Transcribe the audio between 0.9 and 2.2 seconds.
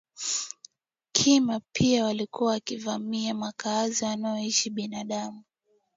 Kima pia